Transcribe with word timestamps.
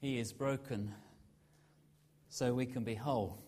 He 0.00 0.18
is 0.18 0.32
broken 0.32 0.92
so 2.28 2.52
we 2.52 2.66
can 2.66 2.84
be 2.84 2.94
whole. 2.94 3.38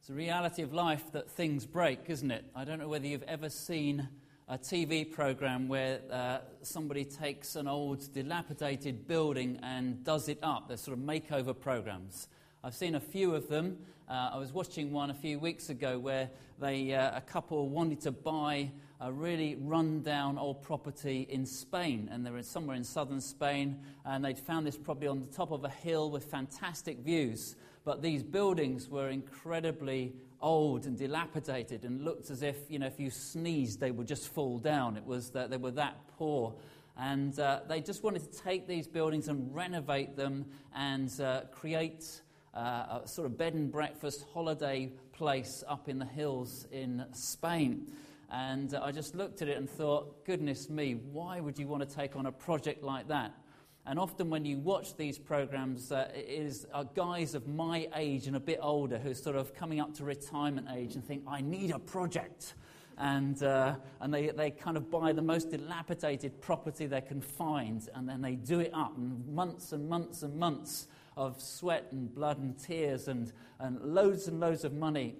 It's 0.00 0.10
a 0.10 0.14
reality 0.14 0.62
of 0.62 0.72
life 0.72 1.10
that 1.12 1.28
things 1.28 1.66
break, 1.66 2.08
isn't 2.08 2.30
it? 2.30 2.44
I 2.54 2.64
don't 2.64 2.78
know 2.78 2.88
whether 2.88 3.06
you've 3.06 3.24
ever 3.24 3.50
seen 3.50 4.08
a 4.46 4.56
TV 4.56 5.10
program 5.10 5.66
where 5.66 6.00
uh, 6.10 6.38
somebody 6.62 7.04
takes 7.04 7.56
an 7.56 7.66
old, 7.66 8.12
dilapidated 8.12 9.08
building 9.08 9.58
and 9.64 10.04
does 10.04 10.28
it 10.28 10.38
up. 10.40 10.68
They're 10.68 10.76
sort 10.76 10.96
of 10.96 11.04
makeover 11.04 11.58
programs. 11.58 12.28
I've 12.62 12.74
seen 12.74 12.94
a 12.94 13.00
few 13.00 13.34
of 13.34 13.48
them. 13.48 13.78
Uh, 14.08 14.30
I 14.34 14.38
was 14.38 14.52
watching 14.52 14.92
one 14.92 15.10
a 15.10 15.14
few 15.14 15.40
weeks 15.40 15.68
ago 15.68 15.98
where 15.98 16.30
they, 16.60 16.94
uh, 16.94 17.16
a 17.16 17.20
couple 17.20 17.68
wanted 17.68 18.00
to 18.02 18.12
buy 18.12 18.70
a 19.00 19.12
really 19.12 19.56
run-down 19.56 20.38
old 20.38 20.62
property 20.62 21.26
in 21.30 21.46
Spain, 21.46 22.08
and 22.10 22.26
they 22.26 22.30
were 22.30 22.42
somewhere 22.42 22.76
in 22.76 22.82
southern 22.82 23.20
Spain, 23.20 23.78
and 24.04 24.24
they'd 24.24 24.38
found 24.38 24.66
this 24.66 24.76
property 24.76 25.06
on 25.06 25.20
the 25.20 25.26
top 25.26 25.52
of 25.52 25.64
a 25.64 25.68
hill 25.68 26.10
with 26.10 26.24
fantastic 26.24 26.98
views. 26.98 27.54
But 27.84 28.02
these 28.02 28.22
buildings 28.22 28.88
were 28.88 29.08
incredibly 29.08 30.14
old 30.40 30.86
and 30.86 30.98
dilapidated, 30.98 31.84
and 31.84 32.04
looked 32.04 32.30
as 32.30 32.42
if 32.42 32.56
you 32.68 32.78
know 32.78 32.86
if 32.86 32.98
you 32.98 33.10
sneezed 33.10 33.80
they 33.80 33.90
would 33.90 34.08
just 34.08 34.28
fall 34.28 34.58
down. 34.58 34.96
It 34.96 35.04
was 35.06 35.30
that 35.30 35.50
they 35.50 35.56
were 35.56 35.72
that 35.72 35.96
poor. 36.18 36.54
And 37.00 37.38
uh, 37.38 37.60
they 37.68 37.80
just 37.80 38.02
wanted 38.02 38.30
to 38.30 38.42
take 38.42 38.66
these 38.66 38.88
buildings 38.88 39.28
and 39.28 39.54
renovate 39.54 40.16
them 40.16 40.46
and 40.74 41.08
uh, 41.20 41.42
create 41.52 42.04
uh, 42.52 43.00
a 43.04 43.06
sort 43.06 43.26
of 43.26 43.38
bed 43.38 43.54
and 43.54 43.70
breakfast 43.70 44.24
holiday 44.34 44.90
place 45.12 45.62
up 45.68 45.88
in 45.88 46.00
the 46.00 46.04
hills 46.04 46.66
in 46.72 47.04
Spain. 47.12 47.92
And 48.30 48.74
I 48.74 48.92
just 48.92 49.14
looked 49.14 49.40
at 49.40 49.48
it 49.48 49.56
and 49.56 49.68
thought, 49.68 50.24
goodness 50.26 50.68
me, 50.68 50.94
why 50.94 51.40
would 51.40 51.58
you 51.58 51.66
want 51.66 51.88
to 51.88 51.94
take 51.94 52.14
on 52.14 52.26
a 52.26 52.32
project 52.32 52.82
like 52.82 53.08
that? 53.08 53.32
And 53.86 53.98
often 53.98 54.28
when 54.28 54.44
you 54.44 54.58
watch 54.58 54.96
these 54.98 55.18
programs, 55.18 55.90
uh, 55.90 56.10
it 56.14 56.28
is 56.28 56.66
uh, 56.74 56.82
guys 56.82 57.34
of 57.34 57.48
my 57.48 57.88
age 57.96 58.26
and 58.26 58.36
a 58.36 58.40
bit 58.40 58.58
older 58.60 58.98
who 58.98 59.12
are 59.12 59.14
sort 59.14 59.36
of 59.36 59.54
coming 59.54 59.80
up 59.80 59.94
to 59.94 60.04
retirement 60.04 60.66
age 60.70 60.94
and 60.94 61.02
think, 61.02 61.22
I 61.26 61.40
need 61.40 61.70
a 61.70 61.78
project. 61.78 62.52
And, 62.98 63.42
uh, 63.42 63.76
and 64.00 64.12
they, 64.12 64.28
they 64.28 64.50
kind 64.50 64.76
of 64.76 64.90
buy 64.90 65.12
the 65.12 65.22
most 65.22 65.50
dilapidated 65.50 66.42
property 66.42 66.84
they 66.84 67.00
can 67.00 67.22
find 67.22 67.88
and 67.94 68.06
then 68.06 68.20
they 68.20 68.34
do 68.34 68.60
it 68.60 68.72
up. 68.74 68.94
And 68.98 69.26
months 69.26 69.72
and 69.72 69.88
months 69.88 70.22
and 70.22 70.36
months 70.36 70.88
of 71.16 71.40
sweat 71.40 71.86
and 71.90 72.14
blood 72.14 72.38
and 72.38 72.58
tears 72.58 73.08
and, 73.08 73.32
and 73.58 73.80
loads 73.80 74.28
and 74.28 74.38
loads 74.38 74.64
of 74.64 74.74
money. 74.74 75.16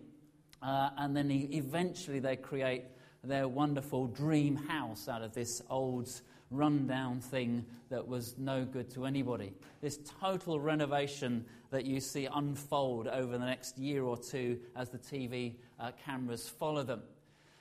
Uh, 0.60 0.90
and 0.98 1.16
then 1.16 1.30
eventually 1.30 2.18
they 2.18 2.36
create 2.36 2.84
their 3.24 3.48
wonderful 3.48 4.06
dream 4.06 4.56
house 4.56 5.08
out 5.08 5.22
of 5.22 5.34
this 5.34 5.62
old 5.70 6.08
rundown 6.50 7.20
thing 7.20 7.64
that 7.90 8.06
was 8.06 8.36
no 8.38 8.64
good 8.64 8.90
to 8.90 9.04
anybody. 9.06 9.52
This 9.80 9.98
total 10.20 10.60
renovation 10.60 11.44
that 11.70 11.84
you 11.84 12.00
see 12.00 12.26
unfold 12.32 13.06
over 13.06 13.36
the 13.36 13.44
next 13.44 13.78
year 13.78 14.04
or 14.04 14.16
two 14.16 14.58
as 14.76 14.88
the 14.88 14.98
TV 14.98 15.54
uh, 15.78 15.90
cameras 16.04 16.48
follow 16.48 16.82
them. 16.82 17.02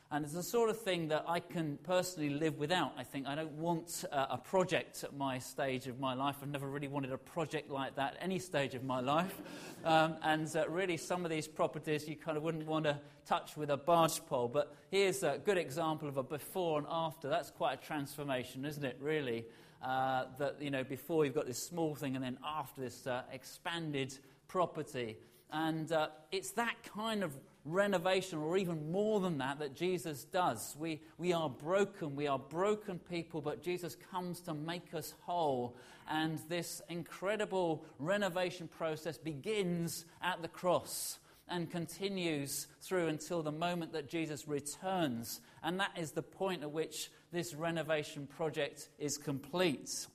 And 0.10 0.24
it's 0.24 0.34
the 0.34 0.44
sort 0.44 0.70
of 0.70 0.80
thing 0.80 1.10
that 1.10 1.26
I 1.28 1.42
can 1.42 1.78
personally 1.84 2.30
live 2.30 2.58
without. 2.58 2.94
I 2.98 3.04
think 3.04 3.28
I 3.28 3.36
don't 3.36 3.52
want 3.52 4.06
uh, 4.10 4.28
a 4.30 4.38
project 4.38 5.04
at 5.04 5.14
my 5.14 5.38
stage 5.38 5.88
of 5.88 6.00
my 6.00 6.14
life. 6.14 6.38
I've 6.42 6.48
never 6.48 6.70
really 6.70 6.88
wanted 6.88 7.12
a 7.12 7.18
project 7.18 7.70
like 7.70 7.98
that 7.98 8.14
at 8.14 8.20
any 8.22 8.40
stage 8.40 8.74
of 8.74 8.86
my 8.86 9.02
life. 9.02 9.42
Um, 9.84 10.16
and 10.24 10.56
uh, 10.56 10.64
really, 10.70 10.96
some 10.96 11.26
of 11.26 11.30
these 11.30 11.46
properties 11.46 12.08
you 12.08 12.16
kind 12.16 12.38
of 12.38 12.44
wouldn't 12.44 12.66
want 12.66 12.86
to 12.86 12.98
touch 13.26 13.58
with 13.58 13.70
a 13.70 13.76
barge 13.76 14.26
pole. 14.28 14.48
But 14.48 14.74
here's 14.92 15.24
a 15.24 15.42
good 15.44 15.58
example 15.58 16.08
of 16.08 16.16
a 16.16 16.24
before 16.24 16.78
and 16.78 16.88
after. 16.90 17.28
That's 17.28 17.52
quite 17.52 17.74
a 17.74 17.86
transformation, 17.86 18.64
isn't 18.64 18.86
it, 18.86 18.98
really? 19.02 19.46
Uh, 19.84 20.24
that, 20.40 20.62
you 20.62 20.72
know, 20.72 20.86
before 20.86 21.26
you've 21.26 21.36
got 21.36 21.48
this 21.48 21.62
small 21.62 21.96
thing, 21.96 22.16
and 22.16 22.24
then 22.24 22.38
after 22.46 22.80
this 22.80 23.06
uh, 23.08 23.24
expanded 23.34 24.18
property. 24.48 25.18
And 25.52 25.92
uh, 25.92 26.08
it's 26.32 26.52
that 26.52 26.76
kind 26.84 27.24
of 27.24 27.34
renovation, 27.68 28.40
or 28.40 28.58
even 28.58 28.92
more 28.92 29.20
than 29.20 29.38
that, 29.40 29.60
that 29.60 29.76
Jesus 29.76 30.24
does. 30.24 30.76
We, 30.80 31.02
we 31.18 31.34
are 31.34 31.50
broken. 31.50 32.16
We 32.16 32.28
are 32.28 32.40
broken 32.40 33.00
people, 33.00 33.42
but 33.42 33.62
Jesus 33.62 33.98
comes 34.12 34.40
to 34.42 34.54
make 34.54 34.94
us 34.94 35.14
whole. 35.22 35.76
And 36.10 36.40
this 36.50 36.82
incredible 36.90 37.84
renovation 38.00 38.68
process 38.68 39.18
begins 39.18 40.06
at 40.22 40.42
the 40.42 40.48
cross 40.48 41.20
and 41.50 41.70
continues 41.70 42.68
through 42.82 43.08
until 43.08 43.44
the 43.44 43.52
moment 43.52 43.94
that 43.94 44.10
Jesus 44.10 44.48
returns. 44.48 45.42
And 45.64 45.80
that 45.80 45.92
is 45.98 46.12
the 46.12 46.22
point 46.22 46.64
at 46.64 46.72
which 46.72 47.12
this 47.32 47.54
renovation 47.54 48.28
project 48.28 48.90
is 48.98 49.18
complete. 49.18 50.08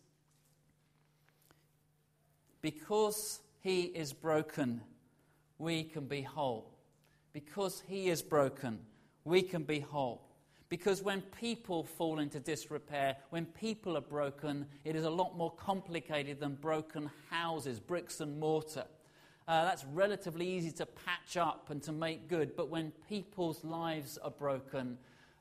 Because 2.61 3.41
he 3.61 3.83
is 3.83 4.13
broken, 4.13 4.81
we 5.59 5.85
can 5.85 6.07
be 6.07 6.23
whole 6.23 6.72
because 7.33 7.83
he 7.89 8.09
is 8.09 8.23
broken, 8.23 8.79
we 9.25 9.43
can 9.43 9.63
be 9.63 9.81
whole. 9.81 10.23
Because 10.69 11.03
when 11.03 11.21
people 11.21 11.85
fall 11.85 12.19
into 12.19 12.41
disrepair, 12.41 13.17
when 13.31 13.45
people 13.45 13.97
are 13.97 14.03
broken, 14.03 14.67
it 14.85 14.97
is 14.97 15.05
a 15.05 15.11
lot 15.11 15.37
more 15.37 15.51
complicated 15.51 16.41
than 16.41 16.55
broken 16.55 17.11
houses, 17.31 17.79
bricks 17.79 18.21
and 18.21 18.41
mortar. 18.41 18.85
Uh, 19.47 19.65
that's 19.65 19.85
relatively 19.93 20.49
easy 20.49 20.71
to 20.71 20.87
patch 20.87 21.37
up 21.37 21.69
and 21.69 21.83
to 21.83 21.93
make 21.93 22.29
good, 22.29 22.57
but 22.57 22.71
when 22.71 22.93
people's 23.09 23.63
lives 23.65 24.17
are 24.19 24.31
broken, 24.31 24.97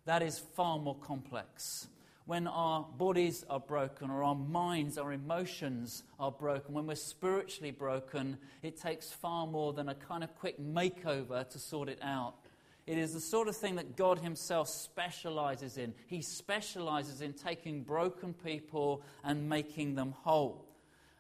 that 0.06 0.22
is 0.22 0.40
far 0.40 0.80
more 0.80 0.98
complex 0.98 1.88
when 2.26 2.48
our 2.48 2.86
bodies 2.98 3.44
are 3.50 3.60
broken 3.60 4.10
or 4.10 4.24
our 4.24 4.36
minds, 4.36 4.98
our 4.98 5.12
emotions 5.12 6.04
are 6.20 6.32
broken, 6.32 6.74
when 6.74 6.88
we're 6.88 6.96
spiritually 6.96 7.72
broken, 7.72 8.38
it 8.62 8.80
takes 8.80 9.12
far 9.12 9.48
more 9.48 9.74
than 9.74 9.90
a 9.90 9.96
kind 9.96 10.24
of 10.24 10.36
quick 10.38 10.60
makeover 10.60 11.48
to 11.50 11.60
sort 11.60 11.90
it 11.90 12.00
out. 12.02 12.36
It 12.88 12.98
is 12.98 13.14
the 13.14 13.20
sort 13.20 13.48
of 13.48 13.56
thing 13.56 13.76
that 13.76 13.96
God 13.96 14.20
Himself 14.20 14.68
specializes 14.68 15.78
in. 15.78 15.94
He 16.08 16.22
specializes 16.22 17.22
in 17.22 17.34
taking 17.34 17.84
broken 17.84 18.34
people 18.34 19.04
and 19.24 19.48
making 19.48 19.96
them 19.96 20.14
whole. 20.24 20.66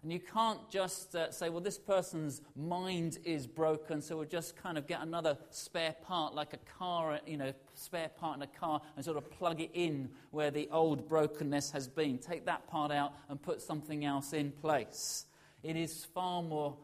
And 0.03 0.11
you 0.11 0.19
can't 0.19 0.67
just 0.69 1.15
uh, 1.15 1.31
say, 1.31 1.49
well, 1.49 1.61
this 1.61 1.77
person's 1.77 2.41
mind 2.55 3.19
is 3.23 3.45
broken, 3.45 4.01
so 4.01 4.17
we'll 4.17 4.25
just 4.25 4.55
kind 4.55 4.77
of 4.77 4.87
get 4.87 5.01
another 5.01 5.37
spare 5.51 5.95
part, 6.03 6.33
like 6.33 6.53
a 6.53 6.77
car, 6.77 7.19
you 7.27 7.37
know, 7.37 7.53
spare 7.75 8.09
part 8.09 8.37
in 8.37 8.41
a 8.41 8.47
car, 8.47 8.81
and 8.95 9.05
sort 9.05 9.17
of 9.17 9.29
plug 9.29 9.61
it 9.61 9.69
in 9.75 10.09
where 10.31 10.49
the 10.49 10.67
old 10.71 11.07
brokenness 11.07 11.69
has 11.71 11.87
been. 11.87 12.17
Take 12.17 12.45
that 12.47 12.67
part 12.67 12.91
out 12.91 13.13
and 13.29 13.39
put 13.39 13.61
something 13.61 14.03
else 14.03 14.33
in 14.33 14.51
place. 14.51 15.25
It 15.61 15.75
is 15.75 16.03
far 16.03 16.41
more, 16.41 16.75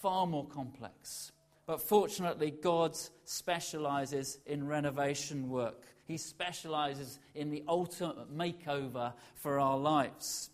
far 0.00 0.24
more 0.24 0.46
complex. 0.46 1.32
But 1.66 1.80
fortunately, 1.80 2.52
God 2.52 2.96
specializes 3.24 4.38
in 4.46 4.68
renovation 4.68 5.48
work. 5.48 5.86
He 6.06 6.18
specializes 6.18 7.18
in 7.34 7.50
the 7.50 7.64
ultimate 7.66 8.36
makeover 8.36 9.14
for 9.34 9.58
our 9.58 9.78
lives. 9.78 10.50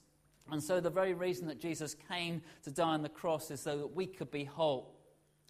And 0.50 0.62
so, 0.62 0.80
the 0.80 0.90
very 0.90 1.14
reason 1.14 1.46
that 1.48 1.60
Jesus 1.60 1.96
came 2.08 2.42
to 2.64 2.70
die 2.70 2.94
on 2.94 3.02
the 3.02 3.08
cross 3.08 3.50
is 3.50 3.60
so 3.60 3.78
that 3.78 3.94
we 3.94 4.06
could 4.06 4.30
be 4.30 4.44
whole. 4.44 4.94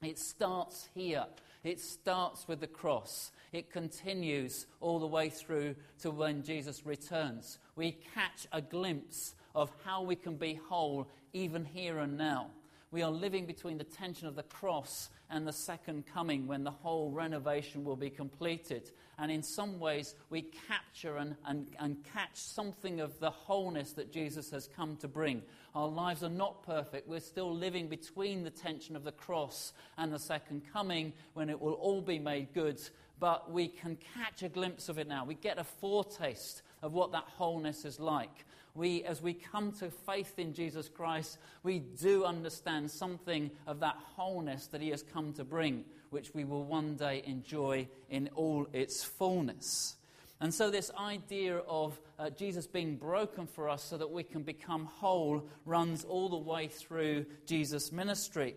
It 0.03 0.19
starts 0.19 0.89
here, 0.95 1.27
it 1.65 1.81
starts 1.81 2.49
with 2.49 2.61
the 2.61 2.67
cross. 2.67 3.33
It 3.53 3.71
continues 3.71 4.67
all 4.81 4.99
the 4.99 5.07
way 5.07 5.29
through 5.29 5.75
to 6.01 6.11
when 6.11 6.43
Jesus 6.43 6.87
returns. 6.87 7.59
We 7.77 7.99
catch 8.15 8.47
a 8.53 8.63
glimpse 8.63 9.35
of 9.55 9.73
how 9.85 10.03
we 10.03 10.15
can 10.15 10.37
be 10.37 10.61
whole 10.69 11.09
even 11.33 11.65
here 11.65 11.99
and 11.99 12.17
now. 12.17 12.51
We 12.93 13.03
are 13.03 13.11
living 13.11 13.47
between 13.47 13.79
the 13.79 13.85
tension 13.85 14.27
of 14.27 14.35
the 14.35 14.43
cross 14.43 15.11
and 15.31 15.47
the 15.47 15.53
second 15.53 16.07
coming 16.13 16.49
when 16.49 16.65
the 16.65 16.73
whole 16.73 17.13
renovation 17.13 17.85
will 17.85 17.95
be 17.95 18.11
completed. 18.11 18.91
And 19.17 19.31
in 19.31 19.45
some 19.45 19.79
ways, 19.79 20.17
we 20.29 20.43
capture 20.67 21.19
and, 21.19 21.37
and, 21.47 21.69
and 21.79 22.03
catch 22.13 22.35
something 22.35 23.01
of 23.01 23.21
the 23.21 23.31
wholeness 23.31 23.93
that 23.93 24.13
Jesus 24.13 24.51
has 24.51 24.69
come 24.75 24.97
to 24.97 25.09
bring. 25.09 25.43
Our 25.77 25.87
lives 25.87 26.25
are 26.25 26.29
not 26.29 26.65
perfect. 26.65 27.07
We're 27.07 27.21
still 27.21 27.55
living 27.55 27.89
between 27.89 28.43
the 28.43 28.51
tension 28.51 28.97
of 28.97 29.05
the 29.05 29.13
cross 29.13 29.73
and 29.97 30.13
the 30.13 30.19
second 30.19 30.63
coming 30.73 31.13
when 31.35 31.49
it 31.49 31.61
will 31.61 31.75
all 31.75 32.01
be 32.01 32.19
made 32.19 32.53
good. 32.55 32.81
But 33.21 33.53
we 33.53 33.69
can 33.69 33.99
catch 34.17 34.43
a 34.43 34.49
glimpse 34.49 34.89
of 34.89 34.99
it 34.99 35.07
now. 35.07 35.25
We 35.25 35.35
get 35.35 35.59
a 35.59 35.65
foretaste 35.65 36.63
of 36.83 36.93
what 36.93 37.13
that 37.13 37.25
wholeness 37.37 37.85
is 37.85 38.01
like 38.01 38.47
we, 38.75 39.05
as 39.05 39.21
we 39.21 39.35
come 39.35 39.73
to 39.73 39.91
faith 39.91 40.39
in 40.39 40.55
Jesus 40.55 40.89
Christ, 40.89 41.39
we 41.63 41.79
do 41.79 42.25
understand 42.25 42.91
something 42.91 43.51
of 43.67 43.81
that 43.81 43.97
wholeness 44.17 44.67
that 44.69 44.81
He 44.81 44.91
has 44.91 45.03
come 45.03 45.33
to 45.35 45.45
bring, 45.45 45.85
which 46.11 46.35
we 46.35 46.45
will 46.45 46.65
one 46.65 46.97
day 46.97 47.23
enjoy 47.27 47.89
in 48.09 48.31
all 48.35 48.67
its 48.73 49.03
fullness. 49.03 49.97
And 50.43 50.55
so, 50.55 50.71
this 50.71 50.91
idea 50.99 51.59
of 51.59 52.01
uh, 52.19 52.31
Jesus 52.31 52.67
being 52.67 52.97
broken 52.97 53.47
for 53.47 53.69
us 53.69 53.83
so 53.83 53.99
that 53.99 54.11
we 54.11 54.23
can 54.23 54.43
become 54.43 54.87
whole 54.87 55.47
runs 55.67 56.05
all 56.05 56.31
the 56.31 56.37
way 56.37 56.69
through 56.69 57.27
Jesus' 57.45 57.93
ministry. 57.93 58.57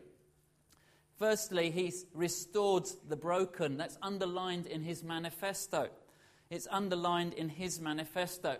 Firstly, 1.19 1.71
He's 1.71 2.05
restored 2.13 2.87
the 3.09 3.17
broken. 3.17 3.77
That's 3.77 3.97
underlined 4.01 4.65
in 4.65 4.81
His 4.81 5.03
manifesto. 5.03 5.89
It's 6.49 6.67
underlined 6.71 7.33
in 7.33 7.49
His 7.49 7.81
manifesto. 7.81 8.57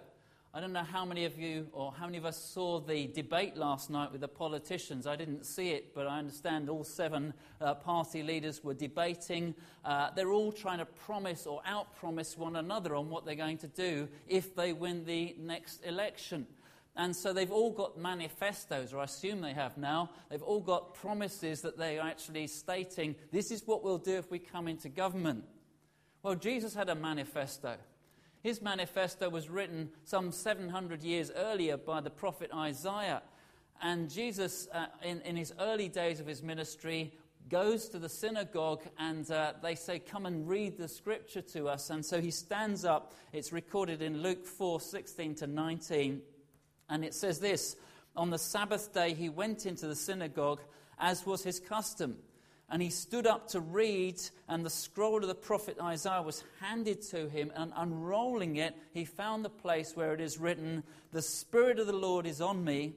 I 0.55 0.59
don't 0.59 0.71
know 0.71 0.83
how 0.83 1.03
many 1.03 1.25
of 1.25 1.39
you 1.39 1.65
or 1.73 1.91
how 1.91 2.05
many 2.05 2.19
of 2.19 2.25
us 2.25 2.38
saw 2.38 2.79
the 2.79 3.07
debate 3.07 3.57
last 3.57 3.89
night 3.89 4.11
with 4.11 4.21
the 4.21 4.27
politicians. 4.27 5.07
I 5.07 5.15
didn't 5.15 5.47
see 5.47 5.71
it, 5.71 5.95
but 5.95 6.05
I 6.05 6.19
understand 6.19 6.69
all 6.69 6.83
seven 6.83 7.33
uh, 7.59 7.73
party 7.73 8.21
leaders 8.21 8.63
were 8.63 8.75
debating. 8.75 9.55
Uh, 9.83 10.11
they're 10.15 10.31
all 10.31 10.51
trying 10.51 10.77
to 10.77 10.85
promise 10.85 11.47
or 11.47 11.63
outpromise 11.63 12.38
one 12.38 12.57
another 12.57 12.94
on 12.94 13.09
what 13.09 13.25
they're 13.25 13.33
going 13.33 13.57
to 13.57 13.67
do 13.67 14.07
if 14.27 14.55
they 14.55 14.73
win 14.73 15.05
the 15.05 15.35
next 15.39 15.83
election. 15.85 16.45
And 16.95 17.15
so 17.15 17.33
they've 17.33 17.51
all 17.51 17.71
got 17.71 17.97
manifestos, 17.97 18.94
or 18.94 19.00
I 19.00 19.05
assume 19.05 19.41
they 19.41 19.53
have 19.53 19.75
now. 19.75 20.11
They've 20.29 20.44
all 20.44 20.59
got 20.59 20.94
promises 20.94 21.61
that 21.61 21.79
they 21.79 21.97
are 21.97 22.07
actually 22.07 22.45
stating, 22.45 23.15
this 23.31 23.50
is 23.50 23.65
what 23.65 23.83
we'll 23.83 23.97
do 23.97 24.17
if 24.17 24.29
we 24.29 24.38
come 24.38 24.67
into 24.67 24.88
government. 24.88 25.45
Well, 26.21 26.35
Jesus 26.35 26.75
had 26.75 26.89
a 26.89 26.95
manifesto. 26.95 27.77
His 28.43 28.61
manifesto 28.61 29.29
was 29.29 29.49
written 29.49 29.89
some 30.03 30.33
700 30.33 31.01
years 31.01 31.31
earlier 31.33 31.77
by 31.77 32.01
the 32.01 32.09
prophet 32.09 32.51
Isaiah. 32.53 33.23
And 33.81 34.09
Jesus, 34.09 34.67
uh, 34.73 34.87
in, 35.01 35.21
in 35.21 35.37
his 35.37 35.53
early 35.61 35.87
days 35.87 36.19
of 36.19 36.27
his 36.27 36.43
ministry, 36.43 37.13
goes 37.49 37.87
to 37.89 37.99
the 37.99 38.09
synagogue 38.09 38.83
and 38.99 39.29
uh, 39.31 39.53
they 39.61 39.75
say, 39.75 39.97
Come 39.97 40.25
and 40.25 40.45
read 40.45 40.77
the 40.77 40.89
scripture 40.89 41.41
to 41.41 41.69
us. 41.69 41.89
And 41.89 42.05
so 42.05 42.19
he 42.19 42.31
stands 42.31 42.83
up. 42.83 43.13
It's 43.31 43.53
recorded 43.53 44.01
in 44.01 44.21
Luke 44.21 44.45
4 44.45 44.81
16 44.81 45.35
to 45.35 45.47
19. 45.47 46.21
And 46.89 47.05
it 47.05 47.13
says 47.13 47.39
this 47.39 47.77
On 48.13 48.29
the 48.29 48.37
Sabbath 48.37 48.93
day, 48.93 49.13
he 49.13 49.29
went 49.29 49.65
into 49.65 49.87
the 49.87 49.95
synagogue, 49.95 50.59
as 50.99 51.25
was 51.25 51.43
his 51.43 51.61
custom. 51.61 52.17
And 52.73 52.81
he 52.81 52.89
stood 52.89 53.27
up 53.27 53.49
to 53.49 53.59
read, 53.59 54.19
and 54.49 54.65
the 54.65 54.69
scroll 54.71 55.21
of 55.21 55.27
the 55.27 55.35
prophet 55.35 55.77
Isaiah 55.79 56.23
was 56.23 56.43
handed 56.59 57.03
to 57.11 57.29
him. 57.29 57.51
And 57.55 57.71
unrolling 57.75 58.55
it, 58.55 58.75
he 58.95 59.05
found 59.05 59.45
the 59.45 59.49
place 59.49 59.95
where 59.95 60.11
it 60.15 60.19
is 60.19 60.39
written, 60.39 60.81
The 61.11 61.21
Spirit 61.21 61.77
of 61.77 61.85
the 61.85 61.93
Lord 61.93 62.25
is 62.25 62.41
on 62.41 62.63
me, 62.63 62.95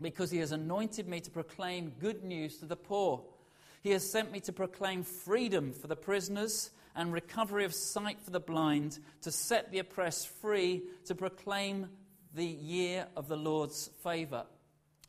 because 0.00 0.30
he 0.30 0.38
has 0.38 0.52
anointed 0.52 1.08
me 1.08 1.18
to 1.18 1.32
proclaim 1.32 1.94
good 1.98 2.22
news 2.22 2.58
to 2.58 2.66
the 2.66 2.76
poor. 2.76 3.24
He 3.82 3.90
has 3.90 4.08
sent 4.08 4.30
me 4.30 4.38
to 4.38 4.52
proclaim 4.52 5.02
freedom 5.02 5.72
for 5.72 5.88
the 5.88 5.96
prisoners 5.96 6.70
and 6.94 7.12
recovery 7.12 7.64
of 7.64 7.74
sight 7.74 8.20
for 8.20 8.30
the 8.30 8.38
blind, 8.38 9.00
to 9.22 9.32
set 9.32 9.72
the 9.72 9.80
oppressed 9.80 10.28
free, 10.28 10.84
to 11.06 11.16
proclaim 11.16 11.88
the 12.36 12.46
year 12.46 13.08
of 13.16 13.26
the 13.26 13.36
Lord's 13.36 13.90
favor. 14.04 14.44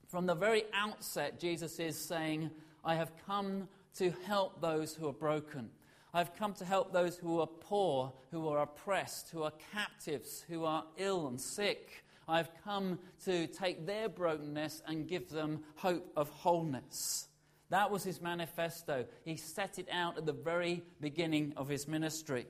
From 0.08 0.26
the 0.26 0.34
very 0.34 0.64
outset, 0.74 1.40
Jesus 1.40 1.78
is 1.78 1.96
saying, 1.96 2.50
I 2.84 2.96
have 2.96 3.12
come 3.28 3.68
to 3.96 4.14
help 4.26 4.62
those 4.62 4.94
who 4.94 5.08
are 5.08 5.14
broken. 5.14 5.70
I've 6.14 6.36
come 6.36 6.54
to 6.56 6.66
help 6.66 6.92
those 6.92 7.18
who 7.18 7.40
are 7.40 7.48
poor, 7.48 8.14
who 8.32 8.48
are 8.48 8.64
oppressed, 8.64 9.30
who 9.30 9.44
are 9.44 9.54
captives, 9.74 10.44
who 10.48 10.66
are 10.66 10.84
ill 10.98 11.28
and 11.28 11.40
sick. 11.40 12.04
I've 12.28 12.50
come 12.64 13.00
to 13.26 13.48
take 13.48 13.86
their 13.86 14.10
brokenness 14.10 14.82
and 14.88 15.08
give 15.08 15.30
them 15.30 15.64
hope 15.76 16.12
of 16.16 16.30
wholeness. 16.30 17.28
That 17.70 17.92
was 17.92 18.04
his 18.04 18.22
manifesto. 18.22 19.06
He 19.24 19.36
set 19.36 19.78
it 19.78 19.88
out 19.92 20.18
at 20.18 20.26
the 20.26 20.34
very 20.34 20.84
beginning 21.00 21.54
of 21.56 21.70
his 21.70 21.88
ministry. 21.88 22.48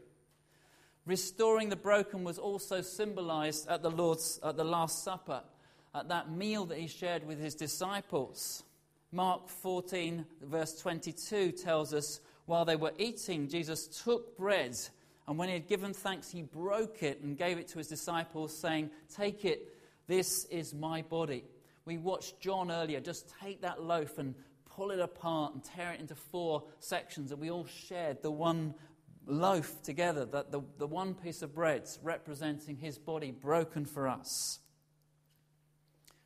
Restoring 1.06 1.70
the 1.70 1.76
broken 1.76 2.24
was 2.24 2.38
also 2.38 2.82
symbolized 2.82 3.68
at 3.68 3.82
the 3.82 3.90
Lord's 3.90 4.40
at 4.44 4.56
the 4.56 4.64
Last 4.64 5.04
Supper, 5.04 5.42
at 5.94 6.08
that 6.10 6.32
meal 6.32 6.66
that 6.68 6.78
he 6.78 6.88
shared 6.88 7.26
with 7.26 7.40
his 7.40 7.56
disciples. 7.56 8.64
Mark 9.12 9.50
14, 9.50 10.24
verse 10.44 10.80
22 10.80 11.52
tells 11.52 11.94
us 11.96 12.20
while 12.46 12.64
they 12.64 12.76
were 12.76 12.94
eating, 12.98 13.48
Jesus 13.48 13.88
took 14.04 14.38
bread, 14.38 14.78
and 15.28 15.38
when 15.38 15.48
he 15.48 15.54
had 15.56 15.68
given 15.68 15.94
thanks, 15.94 16.30
he 16.30 16.44
broke 16.44 17.02
it 17.02 17.22
and 17.22 17.38
gave 17.38 17.58
it 17.58 17.68
to 17.70 17.80
his 17.80 17.88
disciples, 17.88 18.56
saying, 18.56 18.92
Take 19.16 19.46
it, 19.46 19.74
this 20.08 20.46
is 20.46 20.74
my 20.74 21.02
body. 21.02 21.44
We 21.86 21.98
watched 21.98 22.40
John 22.40 22.72
earlier 22.72 23.00
just 23.00 23.34
take 23.42 23.62
that 23.62 23.82
loaf 23.82 24.20
and 24.20 24.36
pull 24.66 24.92
it 24.92 25.00
apart 25.00 25.56
and 25.56 25.64
tear 25.64 25.92
it 25.92 26.00
into 26.00 26.16
four 26.16 26.64
sections, 26.80 27.32
and 27.32 27.42
we 27.42 27.50
all 27.50 27.66
shared 27.66 28.22
the 28.22 28.32
one 28.32 28.76
loaf 29.26 29.82
together, 29.82 30.26
that 30.26 30.52
the, 30.52 30.62
the 30.78 30.88
one 30.88 31.16
piece 31.16 31.42
of 31.42 31.56
bread 31.56 31.88
representing 32.04 32.78
his 32.78 33.00
body 33.00 33.32
broken 33.32 33.86
for 33.86 34.08
us. 34.08 34.60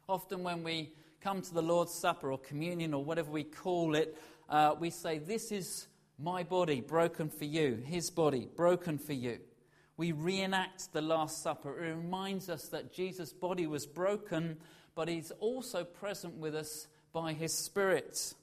Often, 0.10 0.44
when 0.44 0.64
we 0.64 0.92
come 1.24 1.42
to 1.42 1.54
the 1.54 1.62
Lord's 1.62 1.94
Supper 1.94 2.32
or 2.32 2.38
communion 2.38 2.94
or 2.94 3.02
whatever 3.02 3.32
we 3.32 3.46
call 3.46 3.96
it, 3.96 4.18
uh, 4.50 4.76
we 4.78 4.90
say, 4.90 5.20
This 5.20 5.54
is 5.54 5.88
my 6.20 6.44
body 6.44 6.82
broken 6.82 7.30
for 7.30 7.46
you, 7.46 7.82
his 7.86 8.10
body 8.10 8.50
broken 8.58 8.98
for 8.98 9.14
you. 9.14 9.40
We 9.96 10.12
reenact 10.12 10.92
the 10.92 11.02
Last 11.02 11.42
Supper. 11.42 11.82
It 11.82 11.96
reminds 11.96 12.50
us 12.50 12.68
that 12.70 12.94
Jesus' 12.94 13.32
body 13.32 13.68
was 13.68 13.86
broken, 13.86 14.58
but 14.96 15.08
he's 15.08 15.32
also 15.40 15.86
present 15.86 16.36
with 16.36 16.56
us 16.56 16.88
by 17.14 17.32
his 17.32 17.54
Spirit. 17.54 18.34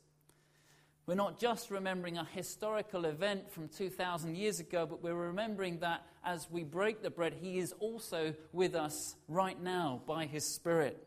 We're 1.04 1.16
not 1.16 1.38
just 1.38 1.70
remembering 1.70 2.16
a 2.16 2.24
historical 2.24 3.04
event 3.04 3.50
from 3.50 3.68
2,000 3.68 4.36
years 4.36 4.60
ago, 4.60 4.86
but 4.86 5.02
we're 5.02 5.14
remembering 5.14 5.80
that 5.80 6.06
as 6.24 6.50
we 6.50 6.62
break 6.62 7.02
the 7.02 7.10
bread, 7.10 7.34
he 7.40 7.58
is 7.58 7.74
also 7.78 8.32
with 8.52 8.74
us 8.74 9.16
right 9.28 9.60
now 9.60 10.00
by 10.06 10.26
his 10.26 10.44
Spirit. 10.46 11.06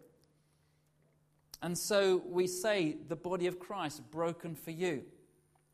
And 1.64 1.78
so 1.78 2.22
we 2.28 2.46
say, 2.46 2.98
the 3.08 3.16
body 3.16 3.48
of 3.48 3.58
Christ 3.58 4.02
broken 4.12 4.54
for 4.54 4.72
you. 4.72 5.04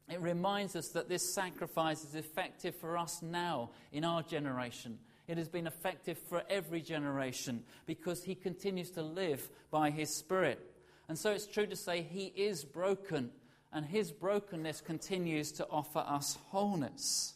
It 0.07 0.21
reminds 0.21 0.75
us 0.75 0.89
that 0.89 1.09
this 1.09 1.33
sacrifice 1.33 2.03
is 2.03 2.13
effective 2.13 2.75
for 2.75 2.95
us 2.95 3.24
now 3.24 3.71
in 3.91 4.06
our 4.06 4.21
generation. 4.21 5.00
It 5.27 5.39
has 5.39 5.50
been 5.50 5.65
effective 5.65 6.19
for 6.30 6.44
every 6.47 6.81
generation 6.81 7.63
because 7.88 8.24
he 8.24 8.36
continues 8.36 8.91
to 8.91 9.01
live 9.01 9.50
by 9.71 9.89
his 9.89 10.15
Spirit. 10.15 10.59
And 11.07 11.18
so 11.18 11.31
it's 11.31 11.47
true 11.47 11.65
to 11.65 11.75
say 11.75 12.03
he 12.03 12.33
is 12.36 12.63
broken, 12.63 13.31
and 13.74 13.83
his 13.83 14.12
brokenness 14.12 14.81
continues 14.81 15.51
to 15.53 15.68
offer 15.71 16.00
us 16.07 16.38
wholeness. 16.50 17.33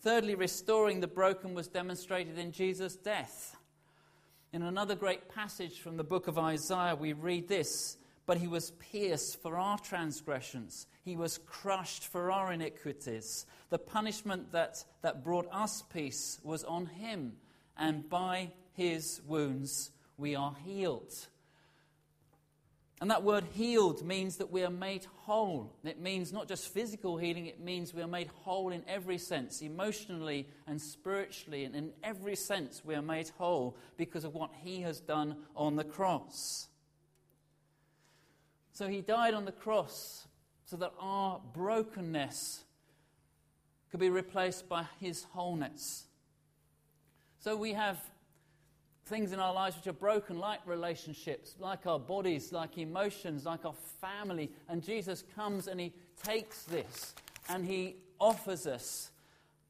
Thirdly, 0.00 0.36
restoring 0.36 1.00
the 1.00 1.08
broken 1.08 1.54
was 1.54 1.66
demonstrated 1.66 2.38
in 2.38 2.52
Jesus' 2.52 2.94
death. 2.94 3.56
In 4.52 4.62
another 4.62 4.96
great 4.96 5.28
passage 5.28 5.78
from 5.78 5.96
the 5.96 6.02
book 6.02 6.26
of 6.26 6.36
Isaiah, 6.36 6.96
we 6.96 7.12
read 7.12 7.46
this 7.46 7.96
But 8.26 8.38
he 8.38 8.48
was 8.48 8.72
pierced 8.72 9.40
for 9.40 9.56
our 9.56 9.78
transgressions, 9.78 10.88
he 11.04 11.16
was 11.16 11.38
crushed 11.46 12.08
for 12.08 12.32
our 12.32 12.52
iniquities. 12.52 13.46
The 13.68 13.78
punishment 13.78 14.50
that, 14.50 14.84
that 15.02 15.22
brought 15.22 15.46
us 15.52 15.84
peace 15.92 16.40
was 16.42 16.64
on 16.64 16.86
him, 16.86 17.34
and 17.76 18.08
by 18.08 18.50
his 18.72 19.20
wounds 19.24 19.92
we 20.18 20.34
are 20.34 20.56
healed. 20.64 21.14
And 23.00 23.10
that 23.10 23.22
word 23.22 23.44
healed 23.54 24.04
means 24.04 24.36
that 24.36 24.50
we 24.50 24.62
are 24.62 24.70
made 24.70 25.06
whole. 25.22 25.74
It 25.84 25.98
means 25.98 26.34
not 26.34 26.48
just 26.48 26.68
physical 26.68 27.16
healing, 27.16 27.46
it 27.46 27.58
means 27.58 27.94
we 27.94 28.02
are 28.02 28.06
made 28.06 28.28
whole 28.42 28.72
in 28.72 28.84
every 28.86 29.16
sense, 29.16 29.62
emotionally 29.62 30.46
and 30.66 30.80
spiritually, 30.80 31.64
and 31.64 31.74
in 31.74 31.92
every 32.04 32.36
sense 32.36 32.82
we 32.84 32.94
are 32.94 33.02
made 33.02 33.30
whole 33.38 33.78
because 33.96 34.24
of 34.24 34.34
what 34.34 34.50
He 34.62 34.82
has 34.82 35.00
done 35.00 35.36
on 35.56 35.76
the 35.76 35.84
cross. 35.84 36.68
So 38.72 38.86
He 38.86 39.00
died 39.00 39.32
on 39.32 39.46
the 39.46 39.52
cross 39.52 40.26
so 40.66 40.76
that 40.76 40.92
our 41.00 41.40
brokenness 41.54 42.64
could 43.90 44.00
be 44.00 44.10
replaced 44.10 44.68
by 44.68 44.84
His 45.00 45.24
wholeness. 45.32 46.04
So 47.38 47.56
we 47.56 47.72
have 47.72 47.98
things 49.10 49.32
in 49.32 49.40
our 49.40 49.52
lives 49.52 49.76
which 49.76 49.88
are 49.88 49.92
broken, 49.92 50.38
like 50.38 50.60
relationships, 50.64 51.56
like 51.58 51.84
our 51.86 51.98
bodies, 51.98 52.52
like 52.52 52.78
emotions, 52.78 53.44
like 53.44 53.66
our 53.66 53.74
family. 54.00 54.50
And 54.68 54.82
Jesus 54.82 55.24
comes 55.34 55.66
and 55.66 55.80
he 55.80 55.92
takes 56.22 56.62
this 56.62 57.14
and 57.48 57.66
he 57.66 57.96
offers 58.20 58.68
us 58.68 59.10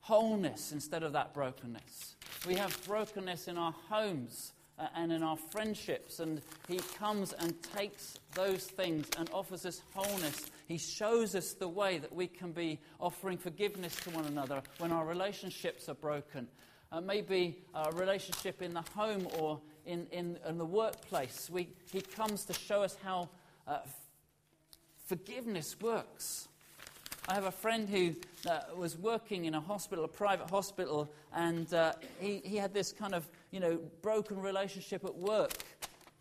wholeness 0.00 0.72
instead 0.72 1.02
of 1.02 1.14
that 1.14 1.32
brokenness. 1.32 2.16
We 2.46 2.54
have 2.56 2.78
brokenness 2.86 3.48
in 3.48 3.56
our 3.56 3.74
homes 3.88 4.52
uh, 4.78 4.88
and 4.94 5.10
in 5.10 5.22
our 5.22 5.36
friendships, 5.36 6.20
and 6.20 6.40
he 6.68 6.78
comes 6.98 7.32
and 7.32 7.54
takes 7.74 8.18
those 8.34 8.64
things 8.64 9.08
and 9.18 9.28
offers 9.32 9.64
us 9.66 9.82
wholeness. 9.94 10.50
He 10.66 10.78
shows 10.78 11.34
us 11.34 11.52
the 11.52 11.68
way 11.68 11.98
that 11.98 12.14
we 12.14 12.26
can 12.26 12.52
be 12.52 12.78
offering 12.98 13.38
forgiveness 13.38 13.94
to 14.04 14.10
one 14.10 14.26
another 14.26 14.62
when 14.78 14.92
our 14.92 15.06
relationships 15.06 15.88
are 15.88 15.94
broken 15.94 16.46
uh, 16.92 17.00
maybe 17.00 17.56
a 17.74 17.90
relationship 17.92 18.62
in 18.62 18.74
the 18.74 18.84
home 18.94 19.28
or 19.38 19.60
in, 19.86 20.06
in, 20.12 20.38
in 20.48 20.58
the 20.58 20.64
workplace. 20.64 21.48
We, 21.50 21.68
he 21.92 22.00
comes 22.00 22.44
to 22.46 22.52
show 22.52 22.82
us 22.82 22.96
how 23.02 23.28
uh, 23.66 23.78
forgiveness 25.06 25.76
works. 25.80 26.48
I 27.28 27.34
have 27.34 27.44
a 27.44 27.52
friend 27.52 27.88
who 27.88 28.14
uh, 28.48 28.60
was 28.74 28.98
working 28.98 29.44
in 29.44 29.54
a 29.54 29.60
hospital, 29.60 30.04
a 30.04 30.08
private 30.08 30.50
hospital, 30.50 31.08
and 31.32 31.72
uh, 31.72 31.92
he, 32.18 32.40
he 32.44 32.56
had 32.56 32.74
this 32.74 32.92
kind 32.92 33.14
of, 33.14 33.28
you 33.50 33.60
know, 33.60 33.78
broken 34.02 34.40
relationship 34.40 35.04
at 35.04 35.14
work. 35.14 35.52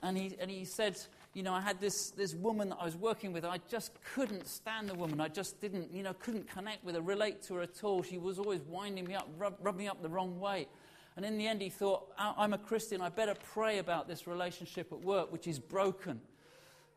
And 0.03 0.17
he, 0.17 0.35
and 0.39 0.51
he 0.51 0.65
said, 0.65 0.99
you 1.39 1.43
know, 1.43 1.53
I 1.53 1.62
had 1.62 1.79
this, 1.79 2.10
this 2.10 2.36
woman 2.36 2.67
that 2.67 2.79
I 2.81 2.84
was 2.84 2.98
working 2.98 3.31
with. 3.31 3.46
I 3.46 3.60
just 3.69 3.93
couldn't 4.13 4.46
stand 4.46 4.89
the 4.89 4.93
woman. 4.93 5.22
I 5.22 5.29
just 5.29 5.62
didn't, 5.62 5.89
you 5.93 6.03
know, 6.03 6.12
couldn't 6.12 6.50
connect 6.50 6.84
with 6.84 6.96
her, 6.96 7.01
relate 7.01 7.41
to 7.43 7.53
her 7.53 7.62
at 7.62 7.81
all. 7.81 8.03
She 8.03 8.17
was 8.17 8.39
always 8.39 8.60
winding 8.63 9.05
me 9.05 9.15
up, 9.15 9.25
rub, 9.38 9.55
rubbing 9.62 9.86
me 9.86 9.88
up 9.88 10.01
the 10.01 10.10
wrong 10.10 10.38
way. 10.41 10.67
And 11.15 11.25
in 11.25 11.38
the 11.38 11.48
end, 11.48 11.62
he 11.62 11.69
thought, 11.69 12.12
I'm 12.17 12.51
a 12.51 12.58
Christian, 12.58 13.00
I 13.00 13.08
better 13.08 13.36
pray 13.53 13.77
about 13.77 14.05
this 14.05 14.27
relationship 14.27 14.91
at 14.91 15.00
work, 15.00 15.31
which 15.31 15.48
is 15.48 15.60
broken. 15.60 16.19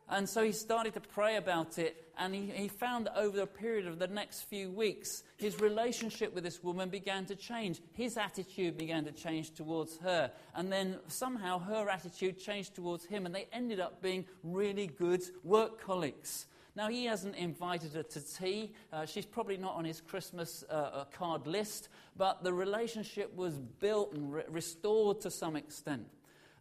And 0.08 0.28
so 0.28 0.42
he 0.42 0.50
started 0.50 0.94
to 0.94 1.00
pray 1.00 1.36
about 1.36 1.78
it, 1.78 2.01
and 2.18 2.34
he, 2.34 2.46
he 2.54 2.68
found 2.68 3.06
that 3.06 3.16
over 3.16 3.36
the 3.36 3.46
period 3.46 3.86
of 3.86 3.98
the 3.98 4.06
next 4.06 4.42
few 4.42 4.70
weeks, 4.70 5.22
his 5.36 5.60
relationship 5.60 6.34
with 6.34 6.44
this 6.44 6.62
woman 6.62 6.88
began 6.88 7.24
to 7.26 7.36
change. 7.36 7.80
His 7.92 8.16
attitude 8.16 8.76
began 8.76 9.04
to 9.04 9.12
change 9.12 9.54
towards 9.54 9.98
her, 9.98 10.30
and 10.54 10.72
then 10.72 10.98
somehow 11.08 11.58
her 11.58 11.88
attitude 11.88 12.38
changed 12.38 12.74
towards 12.74 13.04
him, 13.04 13.26
and 13.26 13.34
they 13.34 13.48
ended 13.52 13.80
up 13.80 14.02
being 14.02 14.24
really 14.42 14.86
good 14.86 15.22
work 15.42 15.80
colleagues. 15.80 16.46
Now, 16.74 16.88
he 16.88 17.04
hasn't 17.04 17.36
invited 17.36 17.92
her 17.92 18.02
to 18.02 18.34
tea. 18.34 18.72
Uh, 18.92 19.04
she's 19.04 19.26
probably 19.26 19.58
not 19.58 19.74
on 19.74 19.84
his 19.84 20.00
Christmas 20.00 20.64
uh, 20.70 20.72
uh 20.72 21.04
card 21.04 21.46
list, 21.46 21.90
but 22.16 22.42
the 22.42 22.52
relationship 22.52 23.34
was 23.36 23.58
built 23.58 24.14
and 24.14 24.32
re- 24.32 24.44
restored 24.48 25.20
to 25.20 25.30
some 25.30 25.54
extent. 25.54 26.06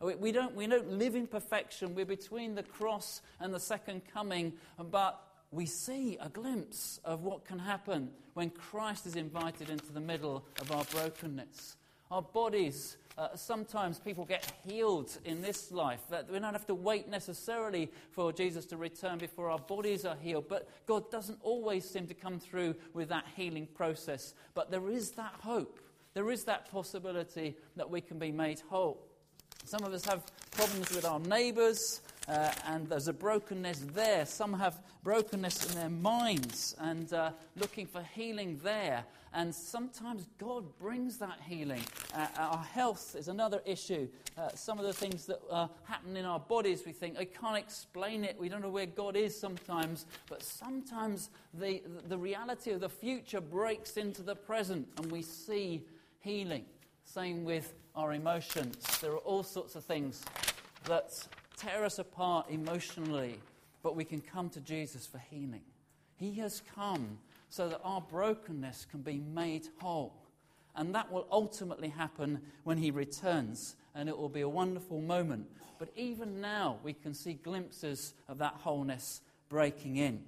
We 0.01 0.31
don't, 0.31 0.55
we 0.55 0.65
don't 0.65 0.93
live 0.93 1.15
in 1.15 1.27
perfection. 1.27 1.93
We're 1.93 2.05
between 2.05 2.55
the 2.55 2.63
cross 2.63 3.21
and 3.39 3.53
the 3.53 3.59
second 3.59 4.01
coming, 4.11 4.53
but 4.89 5.21
we 5.51 5.65
see 5.65 6.17
a 6.21 6.29
glimpse 6.29 6.99
of 7.03 7.23
what 7.23 7.45
can 7.45 7.59
happen 7.59 8.09
when 8.33 8.49
Christ 8.49 9.05
is 9.05 9.15
invited 9.15 9.69
into 9.69 9.91
the 9.91 9.99
middle 9.99 10.45
of 10.59 10.71
our 10.71 10.85
brokenness. 10.85 11.75
Our 12.09 12.21
bodies, 12.21 12.97
uh, 13.17 13.35
sometimes 13.35 13.99
people 13.99 14.25
get 14.25 14.51
healed 14.65 15.17
in 15.25 15.41
this 15.41 15.71
life. 15.71 15.99
That 16.09 16.29
we 16.29 16.39
don't 16.39 16.53
have 16.53 16.67
to 16.67 16.75
wait 16.75 17.09
necessarily 17.09 17.89
for 18.11 18.31
Jesus 18.31 18.65
to 18.67 18.77
return 18.77 19.17
before 19.17 19.49
our 19.49 19.59
bodies 19.59 20.05
are 20.05 20.17
healed. 20.21 20.47
But 20.47 20.69
God 20.87 21.09
doesn't 21.11 21.39
always 21.41 21.89
seem 21.89 22.07
to 22.07 22.13
come 22.13 22.39
through 22.39 22.75
with 22.93 23.09
that 23.09 23.25
healing 23.35 23.67
process. 23.67 24.33
But 24.53 24.71
there 24.71 24.89
is 24.89 25.11
that 25.11 25.35
hope. 25.39 25.79
There 26.13 26.31
is 26.31 26.45
that 26.45 26.69
possibility 26.71 27.55
that 27.77 27.89
we 27.89 28.01
can 28.01 28.19
be 28.19 28.31
made 28.31 28.61
whole. 28.69 29.05
Some 29.63 29.83
of 29.83 29.93
us 29.93 30.05
have 30.05 30.23
problems 30.51 30.91
with 30.91 31.05
our 31.05 31.19
neighbours, 31.19 32.01
uh, 32.31 32.51
and 32.67 32.87
there's 32.87 33.09
a 33.09 33.13
brokenness 33.13 33.79
there. 33.93 34.25
Some 34.25 34.53
have 34.53 34.79
brokenness 35.03 35.69
in 35.69 35.75
their 35.75 35.89
minds 35.89 36.75
and 36.79 37.11
uh, 37.11 37.31
looking 37.57 37.85
for 37.85 38.01
healing 38.15 38.59
there. 38.63 39.03
And 39.33 39.53
sometimes 39.53 40.27
God 40.37 40.63
brings 40.79 41.17
that 41.17 41.39
healing. 41.45 41.83
Uh, 42.15 42.27
our 42.37 42.63
health 42.63 43.15
is 43.17 43.27
another 43.27 43.61
issue. 43.65 44.07
Uh, 44.37 44.49
some 44.55 44.79
of 44.79 44.85
the 44.85 44.93
things 44.93 45.25
that 45.25 45.41
uh, 45.49 45.67
happen 45.83 46.15
in 46.15 46.23
our 46.23 46.39
bodies, 46.39 46.83
we 46.85 46.93
think, 46.93 47.17
I 47.17 47.25
can't 47.25 47.57
explain 47.57 48.23
it. 48.23 48.37
We 48.39 48.47
don't 48.47 48.61
know 48.61 48.69
where 48.69 48.85
God 48.85 49.17
is 49.17 49.37
sometimes. 49.37 50.05
But 50.29 50.41
sometimes 50.41 51.31
the, 51.53 51.81
the 52.07 52.17
reality 52.17 52.71
of 52.71 52.79
the 52.79 52.89
future 52.89 53.41
breaks 53.41 53.97
into 53.97 54.21
the 54.21 54.35
present 54.35 54.87
and 54.97 55.11
we 55.11 55.21
see 55.21 55.83
healing. 56.21 56.63
Same 57.03 57.43
with 57.43 57.73
our 57.93 58.13
emotions. 58.13 58.99
There 59.01 59.11
are 59.11 59.17
all 59.17 59.43
sorts 59.43 59.75
of 59.75 59.83
things 59.83 60.23
that 60.85 61.27
tear 61.61 61.85
us 61.85 61.99
apart 61.99 62.49
emotionally, 62.49 63.39
but 63.83 63.95
we 63.95 64.03
can 64.03 64.21
come 64.21 64.49
to 64.49 64.59
Jesus 64.59 65.05
for 65.05 65.19
healing. 65.29 65.61
He 66.15 66.33
has 66.35 66.61
come 66.75 67.19
so 67.49 67.69
that 67.69 67.81
our 67.83 68.01
brokenness 68.01 68.87
can 68.89 69.01
be 69.01 69.19
made 69.19 69.67
whole. 69.79 70.13
And 70.75 70.95
that 70.95 71.11
will 71.11 71.27
ultimately 71.31 71.89
happen 71.89 72.41
when 72.63 72.77
he 72.77 72.91
returns, 72.91 73.75
and 73.93 74.07
it 74.07 74.17
will 74.17 74.29
be 74.29 74.41
a 74.41 74.49
wonderful 74.49 75.01
moment. 75.01 75.47
But 75.77 75.89
even 75.95 76.39
now, 76.39 76.77
we 76.83 76.93
can 76.93 77.13
see 77.13 77.33
glimpses 77.33 78.13
of 78.29 78.37
that 78.37 78.53
wholeness 78.53 79.21
breaking 79.49 79.97
in. 79.97 80.23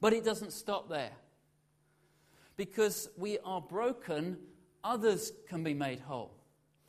But 0.00 0.12
it 0.12 0.24
doesn't 0.24 0.52
stop 0.52 0.88
there. 0.88 1.12
Because 2.56 3.08
we 3.16 3.38
are 3.44 3.62
broken 3.62 4.36
others 4.84 5.32
can 5.48 5.62
be 5.64 5.74
made 5.74 6.00
whole. 6.00 6.34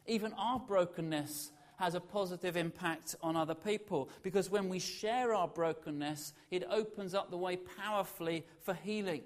Even 0.05 0.33
our 0.33 0.59
brokenness 0.59 1.51
has 1.83 1.95
a 1.95 1.99
positive 1.99 2.55
impact 2.55 3.13
on 3.21 3.35
other 3.35 3.53
people 3.53 4.07
because 4.21 4.49
when 4.49 4.69
we 4.69 4.79
share 4.79 5.33
our 5.33 5.49
brokenness, 5.49 6.31
it 6.49 6.63
opens 6.69 7.13
up 7.13 7.29
the 7.29 7.37
way 7.37 7.57
powerfully 7.57 8.45
for 8.61 8.73
healing. 8.73 9.21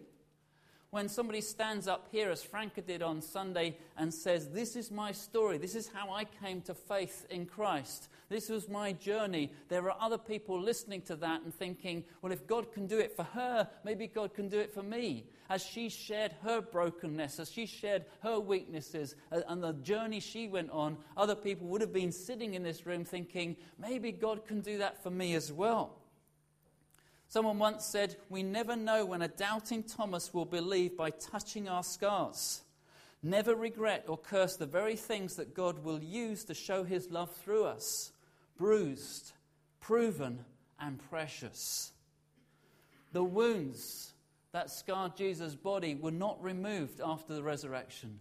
When 0.89 1.09
somebody 1.09 1.41
stands 1.41 1.85
up 1.87 2.07
here, 2.11 2.31
as 2.31 2.41
Franca 2.41 2.81
did 2.81 3.01
on 3.01 3.21
Sunday, 3.21 3.77
and 3.97 4.13
says, 4.13 4.49
This 4.49 4.77
is 4.77 4.89
my 4.89 5.11
story, 5.11 5.57
this 5.57 5.75
is 5.75 5.89
how 5.89 6.11
I 6.11 6.23
came 6.23 6.61
to 6.61 6.73
faith 6.73 7.25
in 7.29 7.45
Christ, 7.45 8.07
this 8.29 8.47
was 8.47 8.69
my 8.69 8.93
journey. 8.93 9.51
There 9.67 9.89
are 9.89 9.97
other 9.99 10.17
people 10.17 10.59
listening 10.59 11.01
to 11.03 11.15
that 11.17 11.41
and 11.41 11.53
thinking, 11.53 12.03
well, 12.21 12.31
if 12.31 12.47
God 12.47 12.71
can 12.73 12.87
do 12.87 12.99
it 12.99 13.15
for 13.15 13.23
her, 13.23 13.67
maybe 13.83 14.07
God 14.07 14.33
can 14.33 14.49
do 14.49 14.59
it 14.59 14.73
for 14.73 14.83
me. 14.83 15.25
As 15.49 15.65
she 15.65 15.87
shared 15.87 16.33
her 16.43 16.61
brokenness, 16.61 17.39
as 17.39 17.49
she 17.49 17.65
shared 17.65 18.03
her 18.21 18.39
weaknesses, 18.39 19.15
and 19.31 19.63
the 19.63 19.73
journey 19.73 20.19
she 20.19 20.47
went 20.47 20.71
on, 20.71 20.97
other 21.15 21.35
people 21.35 21.67
would 21.67 21.79
have 21.81 21.93
been 21.93 22.11
sitting 22.11 22.53
in 22.53 22.63
this 22.63 22.85
room 22.85 23.05
thinking, 23.05 23.55
maybe 23.79 24.11
God 24.11 24.45
can 24.45 24.59
do 24.59 24.77
that 24.79 25.01
for 25.01 25.09
me 25.09 25.35
as 25.35 25.53
well. 25.53 25.95
Someone 27.29 27.59
once 27.59 27.85
said, 27.85 28.15
We 28.29 28.43
never 28.43 28.75
know 28.75 29.05
when 29.05 29.21
a 29.21 29.27
doubting 29.27 29.83
Thomas 29.83 30.33
will 30.33 30.45
believe 30.45 30.95
by 30.95 31.09
touching 31.09 31.67
our 31.67 31.83
scars. 31.83 32.61
Never 33.21 33.55
regret 33.55 34.05
or 34.07 34.17
curse 34.17 34.55
the 34.55 34.65
very 34.65 34.95
things 34.95 35.35
that 35.35 35.53
God 35.53 35.83
will 35.83 36.01
use 36.01 36.43
to 36.45 36.53
show 36.53 36.83
his 36.83 37.11
love 37.11 37.35
through 37.35 37.65
us 37.65 38.11
bruised, 38.57 39.33
proven, 39.79 40.43
and 40.79 40.99
precious. 41.09 41.91
The 43.11 43.23
wounds 43.23 44.13
that 44.51 44.71
scarred 44.71 45.15
Jesus' 45.15 45.55
body 45.55 45.95
were 45.95 46.11
not 46.11 46.41
removed 46.41 47.01
after 47.03 47.33
the 47.35 47.43
resurrection. 47.43 48.19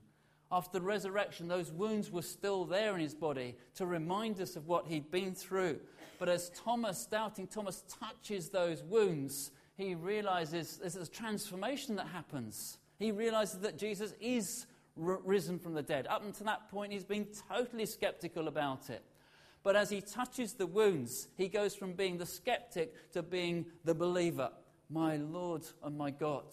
After 0.51 0.79
the 0.79 0.85
resurrection, 0.85 1.49
those 1.49 1.73
wounds 1.73 2.11
were 2.11 2.23
still 2.23 2.65
there 2.65 2.95
in 2.95 3.01
his 3.01 3.15
body 3.15 3.57
to 3.77 3.87
remind 3.87 4.41
us 4.41 4.57
of 4.57 4.69
what 4.69 4.87
he'd 4.87 5.11
been 5.11 5.35
through. 5.35 5.81
But 6.19 6.29
as 6.29 6.51
Thomas, 6.51 7.07
doubting 7.07 7.47
Thomas, 7.47 7.85
touches 8.01 8.49
those 8.49 8.83
wounds, 8.83 9.51
he 9.77 9.95
realizes 9.95 10.79
there's 10.79 10.97
a 10.97 11.07
transformation 11.07 11.97
that 11.97 12.07
happens. 12.09 12.79
He 12.99 13.13
realizes 13.13 13.61
that 13.61 13.79
Jesus 13.79 14.15
is 14.21 14.67
r- 15.01 15.21
risen 15.25 15.59
from 15.59 15.75
the 15.75 15.83
dead. 15.83 16.07
Up 16.07 16.25
until 16.25 16.47
that 16.47 16.71
point, 16.71 16.93
he's 16.93 17.05
been 17.05 17.27
totally 17.51 17.87
skeptical 17.87 18.49
about 18.49 18.89
it. 18.89 19.05
But 19.63 19.77
as 19.77 19.91
he 19.91 20.01
touches 20.01 20.55
the 20.55 20.67
wounds, 20.67 21.29
he 21.37 21.49
goes 21.49 21.75
from 21.75 21.93
being 21.93 22.19
the 22.19 22.27
skeptic 22.27 23.13
to 23.13 23.23
being 23.23 23.67
the 23.85 23.95
believer. 23.95 24.51
My 24.89 25.17
Lord 25.17 25.63
and 25.83 25.99
my 25.99 26.11
God. 26.11 26.45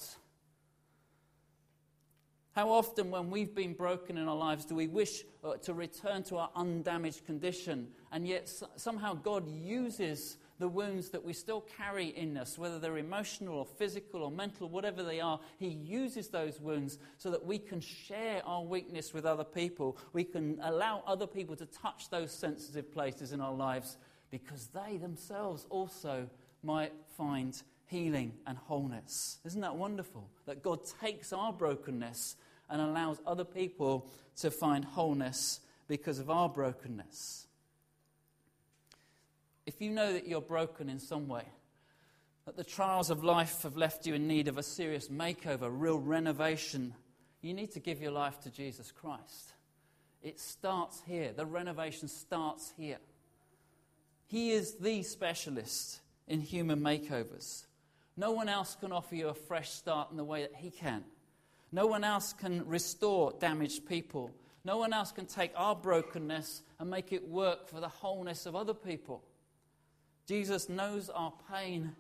How 2.54 2.70
often, 2.70 3.10
when 3.10 3.32
we've 3.32 3.56
been 3.56 3.74
broken 3.74 4.16
in 4.16 4.28
our 4.28 4.36
lives, 4.36 4.66
do 4.66 4.76
we 4.76 4.88
wish 4.88 5.24
uh, 5.44 5.56
to 5.64 5.74
return 5.74 6.22
to 6.24 6.38
our 6.38 6.52
undamaged 6.56 7.26
condition? 7.26 7.88
And 8.12 8.28
yet, 8.28 8.48
somehow, 8.76 9.16
God 9.16 9.48
uses 9.48 10.38
the 10.60 10.68
wounds 10.68 11.10
that 11.10 11.26
we 11.26 11.34
still 11.34 11.62
carry 11.62 12.10
in 12.10 12.38
us, 12.38 12.56
whether 12.60 12.78
they're 12.78 13.00
emotional 13.00 13.56
or 13.58 13.66
physical 13.66 14.22
or 14.22 14.30
mental, 14.30 14.70
whatever 14.70 15.02
they 15.02 15.20
are, 15.20 15.40
He 15.58 15.70
uses 15.70 16.28
those 16.28 16.62
wounds 16.62 17.00
so 17.18 17.32
that 17.32 17.44
we 17.44 17.58
can 17.58 17.82
share 17.82 18.44
our 18.46 18.62
weakness 18.62 19.16
with 19.16 19.26
other 19.26 19.44
people. 19.44 19.98
We 20.14 20.24
can 20.24 20.60
allow 20.62 21.04
other 21.08 21.26
people 21.26 21.56
to 21.56 21.66
touch 21.66 22.12
those 22.12 22.32
sensitive 22.32 22.92
places 22.94 23.34
in 23.34 23.42
our 23.42 23.54
lives 23.54 23.98
because 24.30 24.68
they 24.68 24.98
themselves 24.98 25.66
also 25.72 26.30
might 26.62 26.94
find 27.18 27.62
healing 27.88 28.34
and 28.48 28.58
wholeness. 28.58 29.40
Isn't 29.46 29.62
that 29.62 29.76
wonderful? 29.76 30.30
That 30.46 30.64
God 30.64 30.80
takes 31.02 31.34
our 31.34 31.54
brokenness 31.54 32.36
and 32.70 32.82
allows 32.82 33.22
other 33.26 33.44
people 33.44 34.08
to 34.38 34.50
find 34.50 34.84
wholeness 34.84 35.60
because 35.88 36.20
of 36.20 36.30
our 36.30 36.50
brokenness 36.50 37.44
if 39.66 39.82
you 39.82 39.90
know 39.90 40.14
that 40.14 40.28
you're 40.28 40.42
broken 40.42 40.90
in 40.90 41.00
some 41.00 41.28
way, 41.28 41.46
that 42.46 42.58
the 42.58 42.64
trials 42.64 43.10
of 43.10 43.24
life 43.24 43.62
have 43.64 43.78
left 43.78 44.06
you 44.06 44.14
in 44.14 44.28
need 44.28 44.48
of 44.48 44.58
a 44.58 44.64
serious 44.64 45.08
makeover, 45.08 45.70
real 45.72 46.00
renovation, 46.00 46.94
you 47.42 47.54
need 47.54 47.72
to 47.72 47.80
give 47.80 48.02
your 48.02 48.12
life 48.12 48.40
to 48.42 48.50
Jesus 48.50 48.92
Christ. 48.92 49.54
It 50.22 50.40
starts 50.40 51.02
here. 51.06 51.32
The 51.36 51.46
renovation 51.46 52.08
starts 52.08 52.74
here. 52.78 53.00
He 54.28 54.52
is 54.52 54.76
the 54.76 55.04
specialist 55.04 56.00
in 56.28 56.40
human 56.40 56.80
makeovers. 56.80 57.66
No 58.16 58.32
one 58.32 58.50
else 58.50 58.76
can 58.80 58.92
offer 58.92 59.16
you 59.16 59.30
a 59.30 59.34
fresh 59.34 59.72
start 59.72 60.12
in 60.12 60.18
the 60.18 60.24
way 60.24 60.42
that 60.42 60.56
He 60.56 60.70
can. 60.70 61.04
No 61.72 61.88
one 61.88 62.04
else 62.04 62.34
can 62.34 62.66
restore 62.68 63.34
damaged 63.40 63.88
people. 63.88 64.32
No 64.64 64.78
one 64.78 64.94
else 64.94 65.12
can 65.12 65.26
take 65.26 65.52
our 65.56 65.76
brokenness 65.76 66.62
and 66.80 66.90
make 66.90 67.12
it 67.12 67.28
work 67.28 67.68
for 67.68 67.80
the 67.80 67.90
wholeness 67.90 68.46
of 68.46 68.56
other 68.56 68.74
people. 68.74 69.24
Jesus 70.28 70.70
knows 70.70 71.10
our 71.10 71.34
pain 71.52 71.96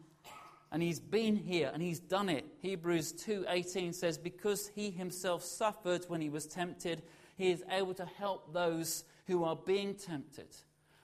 and 0.72 0.82
he's 0.82 1.00
been 1.00 1.36
here 1.36 1.72
and 1.74 1.84
he's 1.84 2.00
done 2.00 2.30
it. 2.30 2.46
Hebrews 2.62 3.14
2:18 3.14 3.94
says 3.94 4.18
because 4.18 4.70
he 4.70 4.92
himself 4.92 5.44
suffered 5.44 6.06
when 6.08 6.22
he 6.22 6.30
was 6.30 6.48
tempted, 6.48 7.04
he 7.36 7.52
is 7.52 7.64
able 7.70 7.94
to 7.96 8.06
help 8.06 8.54
those 8.54 9.04
who 9.28 9.44
are 9.44 9.56
being 9.56 9.94
tempted. 9.96 10.48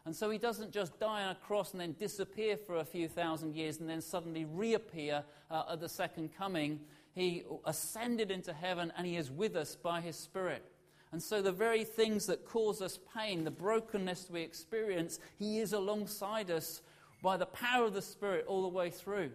And 0.06 0.15
so 0.15 0.29
he 0.29 0.38
doesn't 0.38 0.72
just 0.72 1.00
die 1.00 1.24
on 1.24 1.32
a 1.32 1.36
cross 1.36 1.72
and 1.72 1.82
then 1.82 1.96
disappear 2.00 2.58
for 2.58 2.77
a 2.77 2.86
few 2.86 3.08
thousand 3.08 3.56
years 3.56 3.79
and 3.79 3.89
then 3.89 4.01
suddenly 4.01 4.46
reappear 4.46 5.24
uh, 5.51 5.63
at 5.74 5.82
the 5.82 5.89
second 5.89 6.29
coming. 6.36 6.79
He 7.13 7.44
ascended 7.65 8.32
into 8.32 8.53
heaven 8.53 8.94
and 8.98 9.06
he 9.06 9.18
is 9.18 9.29
with 9.29 9.56
us 9.56 9.75
by 9.75 10.01
his 10.01 10.15
spirit. 10.15 10.63
And 11.12 11.22
so, 11.22 11.41
the 11.41 11.51
very 11.51 11.84
things 11.84 12.27
that 12.27 12.46
cause 12.46 12.82
us 12.82 13.00
pain, 13.15 13.44
the 13.44 13.51
brokenness 13.51 14.29
we 14.29 14.41
experience, 14.41 15.20
He 15.39 15.58
is 15.58 15.74
alongside 15.74 16.51
us 16.51 16.82
by 17.24 17.36
the 17.38 17.48
power 17.48 17.86
of 17.86 17.94
the 17.94 18.01
Spirit 18.01 18.46
all 18.48 18.62
the 18.62 18.68
way 18.68 18.91
through 18.91 19.32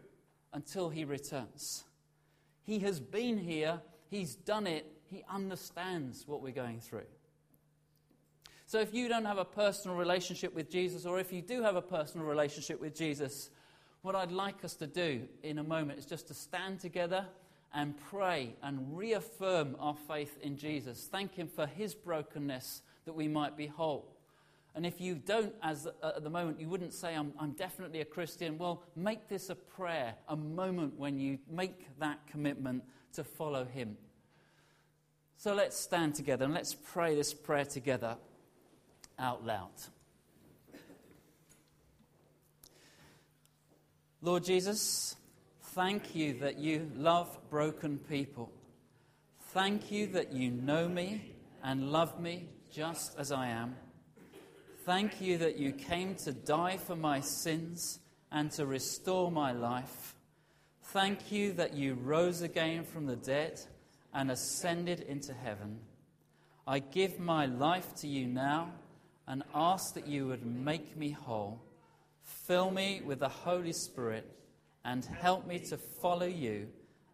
until 0.53 0.89
He 0.89 1.05
returns. 1.05 1.85
He 2.63 2.79
has 2.81 3.01
been 3.01 3.39
here, 3.39 3.81
He's 4.09 4.37
done 4.37 4.69
it, 4.69 4.87
He 5.11 5.25
understands 5.29 6.29
what 6.29 6.43
we're 6.43 6.53
going 6.53 6.81
through. 6.81 7.07
So, 8.67 8.81
if 8.81 8.95
you 8.95 9.09
don't 9.09 9.27
have 9.27 9.39
a 9.39 9.45
personal 9.45 9.97
relationship 9.97 10.55
with 10.55 10.71
Jesus, 10.71 11.05
or 11.05 11.21
if 11.21 11.33
you 11.33 11.43
do 11.43 11.63
have 11.63 11.77
a 11.77 11.83
personal 11.83 12.27
relationship 12.27 12.81
with 12.81 12.95
Jesus, 12.95 13.51
what 14.03 14.15
I'd 14.15 14.33
like 14.33 14.65
us 14.65 14.75
to 14.77 14.87
do 14.87 15.23
in 15.43 15.59
a 15.59 15.65
moment 15.65 15.99
is 15.99 16.07
just 16.07 16.29
to 16.29 16.35
stand 16.35 16.81
together 16.81 17.27
and 17.75 17.95
pray 18.11 18.55
and 18.63 18.97
reaffirm 18.97 19.77
our 19.79 19.97
faith 20.09 20.39
in 20.43 20.57
Jesus. 20.57 21.09
Thank 21.11 21.35
Him 21.35 21.49
for 21.49 21.67
His 21.67 21.95
brokenness 21.95 22.83
that 23.05 23.13
we 23.13 23.29
might 23.29 23.57
be 23.57 23.67
whole. 23.67 24.07
And 24.75 24.87
if 24.87 25.01
you 25.01 25.15
don't, 25.15 25.55
as 25.63 25.87
uh, 25.87 26.13
at 26.17 26.25
the 26.25 26.31
moment, 26.31 26.59
you 26.59 26.69
wouldn't 26.69 26.95
say, 26.95 27.15
I'm, 27.15 27.33
I'm 27.39 27.53
definitely 27.53 28.01
a 28.01 28.05
Christian, 28.05 28.59
well, 28.59 28.83
make 28.97 29.29
this 29.29 29.51
a 29.51 29.55
prayer, 29.55 30.15
a 30.29 30.37
moment 30.37 30.99
when 30.99 31.21
you 31.21 31.39
make 31.51 31.87
that 31.99 32.27
commitment 32.27 32.83
to 33.13 33.25
follow 33.25 33.65
Him. 33.65 33.97
So 35.37 35.55
let's 35.55 35.79
stand 35.79 36.15
together 36.15 36.47
and 36.47 36.55
let's 36.55 36.75
pray 36.75 37.15
this 37.15 37.35
prayer 37.35 37.67
together 37.67 38.17
out 39.19 39.45
loud. 39.45 39.71
Lord 44.23 44.45
Jesus, 44.45 45.17
thank 45.75 46.15
you 46.15 46.39
that 46.41 46.59
you 46.59 46.91
love 46.97 47.39
broken 47.51 47.99
people. 47.99 48.51
Thank 49.49 49.93
you 49.93 50.07
that 50.09 50.33
you 50.33 50.51
know 50.51 50.89
me 50.89 51.33
and 51.63 51.93
love 51.93 52.19
me 52.19 52.49
just 52.73 53.19
as 53.19 53.31
I 53.31 53.49
am. 53.49 53.77
Thank 54.85 55.21
you 55.21 55.39
that 55.39 55.59
you 55.59 55.73
came 55.73 56.15
to 56.25 56.33
die 56.33 56.77
for 56.77 56.97
my 56.97 57.21
sins 57.21 58.01
and 58.33 58.51
to 58.53 58.67
restore 58.67 59.31
my 59.31 59.53
life. 59.53 60.17
Thank 60.83 61.31
you 61.31 61.53
that 61.55 61.75
you 61.75 61.95
rose 61.95 62.43
again 62.43 62.85
from 62.85 63.07
the 63.07 63.17
dead 63.17 63.61
and 64.13 64.31
ascended 64.31 65.01
into 65.01 65.35
heaven. 65.35 65.81
I 66.67 66.79
give 66.79 67.19
my 67.19 67.47
life 67.47 67.95
to 67.97 68.09
you 68.09 68.27
now 68.27 68.73
and 69.27 69.43
ask 69.55 69.95
that 69.95 70.07
you 70.07 70.27
would 70.29 70.45
make 70.45 70.97
me 70.97 71.11
whole. 71.11 71.61
Fill 72.23 72.71
me 72.71 73.03
with 73.05 73.21
the 73.21 73.29
Holy 73.29 73.73
Spirit 73.73 74.31
and 74.85 75.05
help 75.05 75.47
me 75.47 75.59
to 75.59 75.77
follow 75.77 76.27
you 76.27 76.69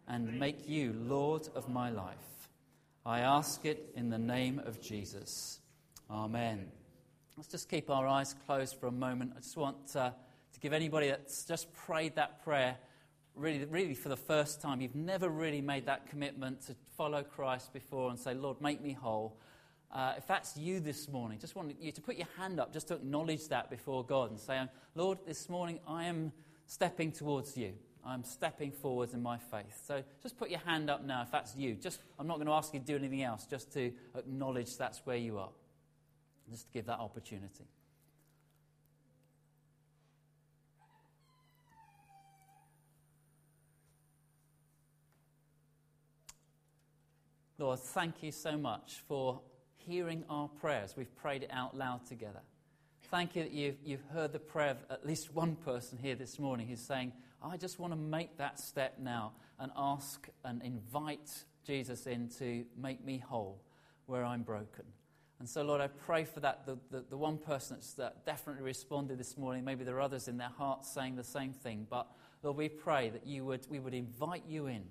and 0.07 0.39
make 0.39 0.67
you 0.67 0.93
Lord 0.93 1.47
of 1.55 1.69
my 1.69 1.89
life. 1.89 2.49
I 3.05 3.21
ask 3.21 3.65
it 3.65 3.91
in 3.95 4.09
the 4.09 4.17
name 4.17 4.61
of 4.65 4.81
Jesus. 4.81 5.59
Amen. 6.09 6.67
Let's 7.37 7.49
just 7.49 7.69
keep 7.69 7.89
our 7.89 8.07
eyes 8.07 8.35
closed 8.45 8.75
for 8.79 8.87
a 8.87 8.91
moment. 8.91 9.33
I 9.35 9.39
just 9.39 9.57
want 9.57 9.95
uh, 9.95 10.11
to 10.53 10.59
give 10.59 10.73
anybody 10.73 11.07
that's 11.07 11.45
just 11.45 11.73
prayed 11.73 12.15
that 12.15 12.43
prayer 12.43 12.77
really, 13.35 13.63
really 13.65 13.93
for 13.93 14.09
the 14.09 14.17
first 14.17 14.61
time, 14.61 14.81
you've 14.81 14.95
never 14.95 15.29
really 15.29 15.61
made 15.61 15.85
that 15.85 16.09
commitment 16.09 16.61
to 16.67 16.75
follow 16.97 17.23
Christ 17.23 17.73
before 17.73 18.09
and 18.09 18.19
say, 18.19 18.33
Lord, 18.33 18.61
make 18.61 18.81
me 18.81 18.93
whole. 18.93 19.37
Uh, 19.93 20.13
if 20.17 20.25
that's 20.25 20.55
you 20.55 20.79
this 20.79 21.09
morning, 21.09 21.37
just 21.37 21.55
want 21.55 21.75
you 21.81 21.91
to 21.91 22.01
put 22.01 22.15
your 22.15 22.27
hand 22.37 22.61
up 22.61 22.71
just 22.71 22.87
to 22.87 22.93
acknowledge 22.93 23.49
that 23.49 23.69
before 23.69 24.05
God 24.05 24.31
and 24.31 24.39
say, 24.39 24.61
Lord, 24.95 25.17
this 25.27 25.49
morning 25.49 25.79
I 25.85 26.05
am 26.05 26.31
stepping 26.65 27.11
towards 27.11 27.57
you. 27.57 27.73
I'm 28.05 28.23
stepping 28.23 28.71
forwards 28.71 29.13
in 29.13 29.21
my 29.21 29.37
faith. 29.37 29.81
So 29.85 30.01
just 30.23 30.37
put 30.37 30.49
your 30.49 30.61
hand 30.61 30.89
up 30.89 31.03
now 31.03 31.23
if 31.23 31.31
that's 31.31 31.55
you. 31.55 31.75
Just, 31.75 31.99
I'm 32.17 32.25
not 32.25 32.37
going 32.37 32.47
to 32.47 32.53
ask 32.53 32.73
you 32.73 32.79
to 32.79 32.85
do 32.85 32.95
anything 32.95 33.21
else, 33.21 33.45
just 33.45 33.71
to 33.73 33.91
acknowledge 34.15 34.77
that's 34.77 35.01
where 35.03 35.17
you 35.17 35.37
are. 35.37 35.49
Just 36.49 36.67
to 36.67 36.73
give 36.73 36.85
that 36.85 36.99
opportunity. 36.99 37.65
Lord, 47.57 47.79
thank 47.79 48.23
you 48.23 48.31
so 48.31 48.57
much 48.57 49.03
for 49.07 49.41
hearing 49.85 50.23
our 50.29 50.47
prayers. 50.47 50.95
We've 50.95 51.15
prayed 51.17 51.43
it 51.43 51.49
out 51.51 51.77
loud 51.77 52.05
together. 52.05 52.41
Thank 53.09 53.35
you 53.35 53.43
that 53.43 53.51
you've, 53.51 53.75
you've 53.83 54.05
heard 54.13 54.31
the 54.31 54.39
prayer 54.39 54.71
of 54.71 54.77
at 54.89 55.05
least 55.05 55.33
one 55.33 55.55
person 55.55 55.97
here 55.97 56.15
this 56.15 56.39
morning 56.39 56.67
who's 56.67 56.79
saying, 56.79 57.11
I 57.43 57.57
just 57.57 57.79
want 57.79 57.91
to 57.93 57.97
make 57.97 58.37
that 58.37 58.59
step 58.59 58.99
now 58.99 59.33
and 59.59 59.71
ask 59.75 60.29
and 60.45 60.61
invite 60.61 61.43
Jesus 61.65 62.07
in 62.07 62.29
to 62.39 62.63
make 62.77 63.03
me 63.03 63.17
whole 63.17 63.61
where 64.05 64.23
I'm 64.23 64.43
broken. 64.43 64.85
And 65.39 65.49
so, 65.49 65.63
Lord, 65.63 65.81
I 65.81 65.87
pray 65.87 66.23
for 66.23 66.39
that. 66.41 66.65
The, 66.65 66.77
the, 66.91 67.03
the 67.09 67.17
one 67.17 67.37
person 67.37 67.77
that's 67.77 67.93
that 67.95 68.25
definitely 68.25 68.63
responded 68.63 69.17
this 69.17 69.37
morning, 69.37 69.65
maybe 69.65 69.83
there 69.83 69.95
are 69.95 70.01
others 70.01 70.27
in 70.27 70.37
their 70.37 70.51
hearts 70.55 70.93
saying 70.93 71.15
the 71.15 71.23
same 71.23 71.51
thing. 71.51 71.87
But, 71.89 72.07
Lord, 72.43 72.57
we 72.57 72.69
pray 72.69 73.09
that 73.09 73.25
you 73.25 73.43
would, 73.45 73.65
we 73.69 73.79
would 73.79 73.95
invite 73.95 74.43
you 74.47 74.67
in. 74.67 74.83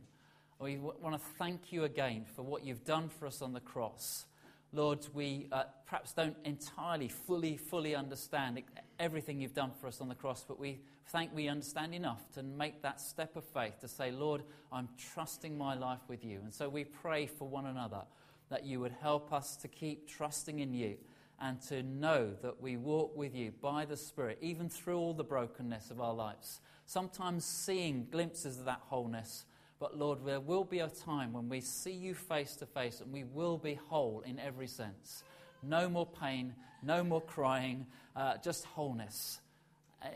We 0.59 0.77
want 0.77 1.15
to 1.15 1.27
thank 1.39 1.73
you 1.73 1.85
again 1.85 2.27
for 2.35 2.43
what 2.43 2.65
you've 2.65 2.85
done 2.85 3.09
for 3.09 3.27
us 3.27 3.41
on 3.41 3.53
the 3.53 3.61
cross. 3.61 4.27
Lord, 4.73 5.07
we 5.13 5.49
uh, 5.51 5.65
perhaps 5.87 6.13
don't 6.13 6.37
entirely, 6.45 7.09
fully, 7.09 7.57
fully 7.57 7.95
understand 7.95 8.63
everything 8.99 9.41
you've 9.41 9.55
done 9.55 9.73
for 9.81 9.89
us 9.89 10.01
on 10.01 10.09
the 10.09 10.15
cross, 10.15 10.45
but 10.47 10.61
we 10.61 10.81
thank 11.09 11.35
we 11.35 11.49
understand 11.49 11.93
enough 11.95 12.31
to 12.35 12.43
make 12.43 12.83
that 12.83 13.01
step 13.01 13.35
of 13.35 13.45
faith 13.45 13.81
to 13.81 13.89
say, 13.89 14.13
Lord, 14.13 14.43
I'm 14.71 14.89
trusting 15.13 15.59
my 15.59 15.75
life 15.75 16.01
with 16.09 16.25
you. 16.25 16.41
And 16.45 16.55
so 16.55 16.69
we 16.69 16.85
pray 16.85 17.27
for 17.27 17.49
one 17.49 17.67
another 17.67 18.03
that 18.49 18.65
you 18.65 18.79
would 18.81 18.95
help 19.01 19.33
us 19.33 19.57
to 19.57 19.69
keep 19.69 20.09
trusting 20.09 20.61
in 20.61 20.73
you 20.73 20.97
and 21.41 21.61
to 21.63 21.83
know 21.83 22.31
that 22.43 22.61
we 22.61 22.77
walk 22.77 23.17
with 23.17 23.35
you 23.35 23.53
by 23.63 23.85
the 23.85 23.97
Spirit, 23.97 24.39
even 24.41 24.69
through 24.69 24.99
all 24.99 25.15
the 25.15 25.25
brokenness 25.25 25.91
of 25.91 26.01
our 26.01 26.15
lives. 26.15 26.61
Sometimes 26.87 27.45
seeing 27.45 28.07
glimpses 28.11 28.59
of 28.59 28.67
that 28.67 28.83
wholeness 28.89 29.47
but 29.81 29.99
Lord, 29.99 30.19
there 30.27 30.41
will 30.41 30.65
be 30.65 30.81
a 30.81 30.89
time 30.89 31.33
when 31.33 31.49
we 31.49 31.63
see 31.63 31.93
you 31.93 32.15
face 32.15 32.55
to 32.57 32.67
face 32.67 33.01
and 33.01 33.11
we 33.11 33.25
will 33.25 33.57
be 33.57 33.75
whole 33.89 34.23
in 34.27 34.39
every 34.39 34.69
sense. 34.69 35.25
No 35.63 35.89
more 35.89 36.07
pain, 36.07 36.55
no 36.83 37.03
more 37.03 37.23
crying, 37.23 37.87
uh, 38.15 38.35
just 38.45 38.65
wholeness 38.67 39.41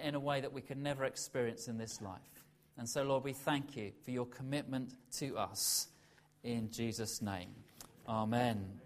in 0.03 0.15
a 0.15 0.21
way 0.21 0.43
that 0.43 0.53
we 0.53 0.61
can 0.61 0.83
never 0.83 1.05
experience 1.05 1.67
in 1.67 1.79
this 1.79 2.01
life. 2.03 2.21
And 2.77 2.89
so, 2.89 3.03
Lord, 3.05 3.25
we 3.25 3.33
thank 3.33 3.77
you 3.77 3.93
for 4.05 4.11
your 4.11 4.27
commitment 4.27 4.95
to 5.19 5.37
us 5.39 5.89
in 6.43 6.71
Jesus' 6.71 7.23
name. 7.23 7.51
Amen. 8.07 8.81